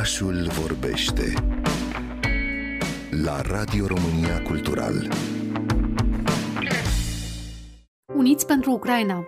[0.00, 1.32] Orașul vorbește
[3.10, 5.08] la Radio România Cultural.
[8.16, 9.24] Uniți pentru Ucraina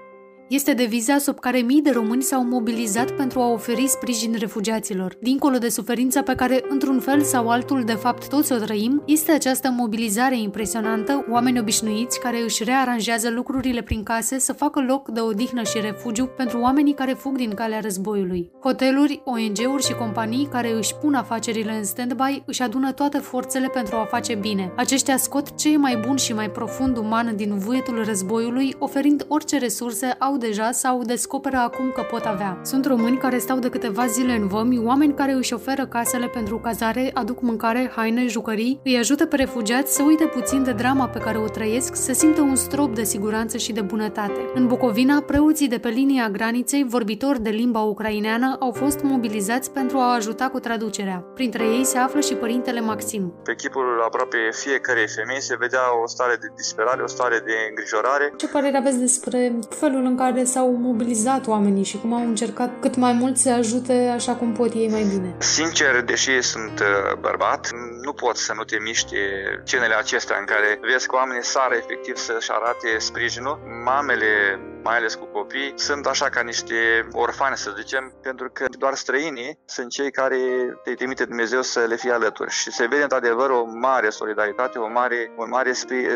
[0.55, 5.17] este deviza sub care mii de români s-au mobilizat pentru a oferi sprijin refugiaților.
[5.21, 9.33] Dincolo de suferința pe care, într-un fel sau altul, de fapt toți o trăim, este
[9.33, 15.21] această mobilizare impresionantă, oameni obișnuiți care își rearanjează lucrurile prin case să facă loc de
[15.21, 18.51] odihnă și refugiu pentru oamenii care fug din calea războiului.
[18.63, 23.97] Hoteluri, ONG-uri și companii care își pun afacerile în stand-by își adună toate forțele pentru
[23.97, 24.73] a face bine.
[24.77, 29.59] Aceștia scot ce e mai bun și mai profund uman din vuietul războiului, oferind orice
[29.59, 32.59] resurse au deja sau descoperă acum că pot avea.
[32.63, 36.59] Sunt români care stau de câteva zile în vămi, oameni care își oferă casele pentru
[36.59, 41.19] cazare, aduc mâncare, haine, jucării, îi ajută pe refugiați să uite puțin de drama pe
[41.19, 44.41] care o trăiesc, să simtă un strop de siguranță și de bunătate.
[44.55, 49.97] În Bucovina, preoții de pe linia graniței, vorbitori de limba ucraineană, au fost mobilizați pentru
[49.99, 51.25] a ajuta cu traducerea.
[51.35, 53.35] Printre ei se află și părintele Maxim.
[53.45, 58.33] Pe chipul aproape fiecare femei se vedea o stare de disperare, o stare de îngrijorare.
[58.37, 62.71] Ce părere aveți despre felul în care care s-au mobilizat oamenii și cum au încercat
[62.81, 65.35] cât mai mult să ajute așa cum pot ei mai bine.
[65.39, 67.71] Sincer, deși sunt uh, bărbat,
[68.03, 69.17] nu pot să nu te miști
[69.65, 73.59] cenele acestea în care vezi că oamenii sară efectiv să-și arate sprijinul.
[73.85, 78.95] Mamele mai ales cu copii, sunt așa ca niște orfane, să zicem, pentru că doar
[78.95, 80.37] străinii sunt cei care
[80.83, 82.51] te trimite Dumnezeu să le fie alături.
[82.51, 85.73] Și se vede într-adevăr o mare solidaritate, o mare, un mare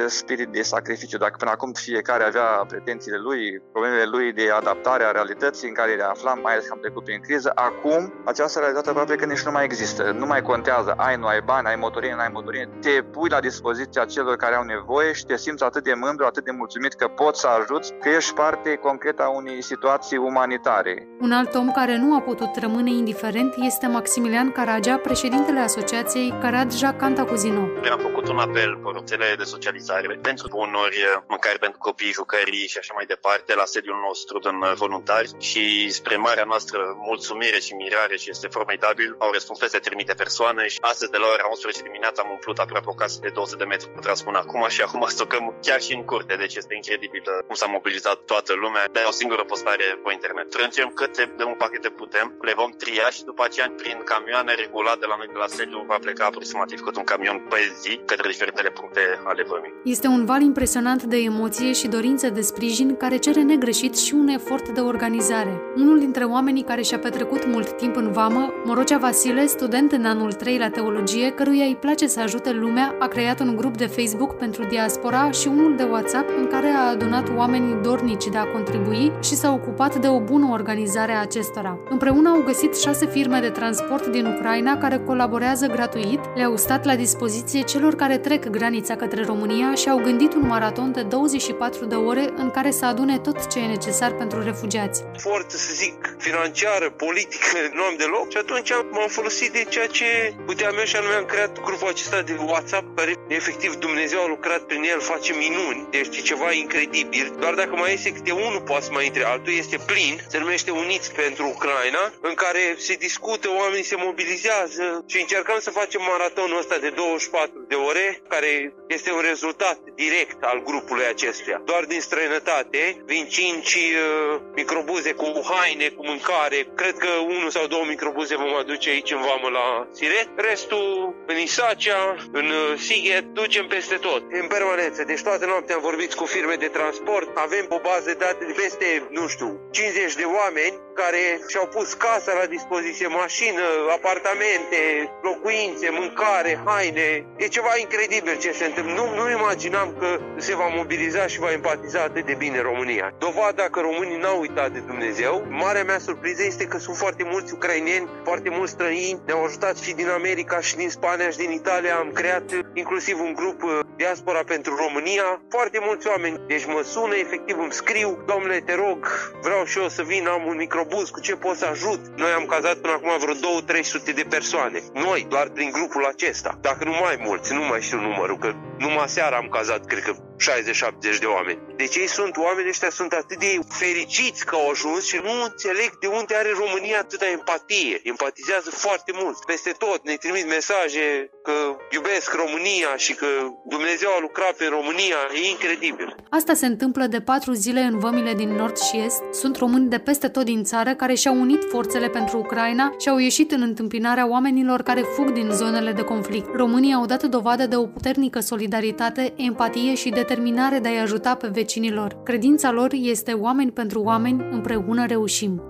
[0.06, 1.18] spirit de sacrificiu.
[1.18, 5.94] Dacă până acum fiecare avea pretențiile lui, problemele lui de adaptare a realității în care
[5.94, 9.42] le aflam, mai ales că am trecut prin criză, acum această realitate aproape că nici
[9.42, 10.10] nu mai există.
[10.10, 13.40] Nu mai contează, ai, nu ai bani, ai motorie, nu ai motorie, te pui la
[13.40, 17.06] dispoziția celor care au nevoie și te simți atât de mândru, atât de mulțumit că
[17.06, 21.08] poți să ajuți, că ești parte parte concretă a unei situații umanitare.
[21.20, 26.92] Un alt om care nu a putut rămâne indiferent este Maximilian Caragea, președintele Asociației Caradja
[26.92, 27.60] Cantacuzino.
[27.90, 30.96] Am făcut un apel pe rețele de socializare pentru bunuri,
[31.28, 35.64] mâncare pentru copii, jucării și așa mai departe la sediul nostru în voluntari și
[35.98, 40.78] spre marea noastră mulțumire și mirare și este formidabil, au răspuns peste trimite persoane și
[40.80, 43.88] astăzi de la ora 11 dimineața am umplut aproape o casă de 200 de metri
[43.88, 47.66] pătrați până acum și acum stocăm chiar și în curte, deci este incredibil cum s-a
[47.66, 50.46] mobilizat toată toată lumea de o singură postare pe internet.
[50.54, 54.98] Trângem câte de un pachete putem, le vom tria și după aceea prin camioane regulat
[55.02, 58.26] de la noi de la sediu va pleca aproximativ cât un camion pe zi către
[58.34, 59.72] diferitele puncte ale vămii.
[59.94, 64.28] Este un val impresionant de emoție și dorință de sprijin care cere negreșit și un
[64.38, 65.54] efort de organizare.
[65.76, 70.32] Unul dintre oamenii care și-a petrecut mult timp în vamă, Morocea Vasile, student în anul
[70.32, 74.32] 3 la teologie, căruia îi place să ajute lumea, a creat un grup de Facebook
[74.36, 79.12] pentru diaspora și unul de WhatsApp în care a adunat oamenii dornici de a contribui
[79.22, 81.78] și s-a ocupat de o bună organizare a acestora.
[81.90, 86.96] Împreună au găsit șase firme de transport din Ucraina care colaborează gratuit, le-au stat la
[86.96, 91.94] dispoziție celor care trec granița către România și au gândit un maraton de 24 de
[91.94, 95.04] ore în care să adune tot ce e necesar pentru refugiați.
[95.16, 100.34] Forță, să zic, financiară, politică, nu am deloc și atunci m-am folosit de ceea ce
[100.46, 104.60] puteam eu și anume am creat grupul acesta de WhatsApp care efectiv Dumnezeu a lucrat
[104.70, 107.26] prin el, face minuni, deci ceva incredibil.
[107.40, 110.70] Doar dacă mai este câte unul poate să mai intre, altul este plin, se numește
[110.70, 116.58] Uniți pentru Ucraina, în care se discută, oamenii se mobilizează și încercăm să facem maratonul
[116.58, 121.62] ăsta de 24 de ore, care este un rezultat direct al grupului acestuia.
[121.64, 127.66] Doar din străinătate vin 5 uh, microbuze cu haine, cu mâncare, cred că unul sau
[127.66, 133.24] două microbuze vom aduce aici în vamă la Siret, restul în Isacea, în uh, Sighet,
[133.24, 135.04] ducem peste tot, în permanență.
[135.04, 138.54] Deci toată noaptea am vorbit cu firme de transport, avem o bază de date de
[138.62, 143.66] peste, nu știu, 50 de oameni care și-au pus casa la dispoziție, mașină,
[143.96, 144.80] apartamente,
[145.28, 147.08] locuințe, mâncare, haine.
[147.36, 148.92] E ceva incredibil ce se întâmplă.
[148.94, 153.14] Nu, nu imaginam că se va mobiliza și va empatiza atât de bine România.
[153.18, 155.46] Dovada că românii n-au uitat de Dumnezeu.
[155.48, 159.20] Marea mea surpriză este că sunt foarte mulți ucraineni, foarte mulți străini.
[159.26, 161.96] Ne-au ajutat și din America, și din Spania, și din Italia.
[161.96, 165.40] Am creat inclusiv un grup uh, Diaspora pentru România.
[165.48, 166.40] Foarte mulți oameni.
[166.46, 168.98] Deci mă sună, efectiv îmi scriu, domnule, te rog,
[169.42, 172.00] vreau și eu să vin, am un microbuz, cu ce pot să ajut?
[172.16, 174.82] Noi am cazat până acum vreo 2-300 de persoane.
[174.92, 176.58] Noi, doar prin grupul acesta.
[176.60, 180.12] Dacă nu mai mulți, nu mai știu numărul, că numai seara am cazat, cred că
[180.36, 181.60] 60-70 de oameni.
[181.76, 185.90] Deci ei sunt, oamenii ăștia sunt atât de fericiți că au ajuns și nu înțeleg
[186.00, 188.00] de unde are România atâta empatie.
[188.02, 189.36] Empatizează foarte mult.
[189.44, 191.56] Peste tot ne trimit mesaje că
[191.96, 193.26] iubesc România și că
[193.74, 195.20] Dumnezeu a lucrat pe România.
[195.34, 196.08] E incredibil.
[196.30, 199.22] Asta se întâmplă de patru zile în vămile din nord și est.
[199.32, 203.18] Sunt români de peste tot din țară care și-au unit forțele pentru Ucraina și au
[203.18, 206.54] ieșit în întâmpinarea oamenilor care fug din zonele de conflict.
[206.54, 211.48] Românii au dat dovadă de o puternică solidaritate, empatie și determinare de a-i ajuta pe
[211.48, 212.22] vecinilor.
[212.22, 215.62] Credința lor este oameni pentru oameni, împreună reușim.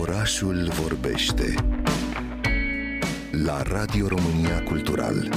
[0.00, 1.54] Orașul vorbește
[3.44, 5.30] la Radio România Cultural.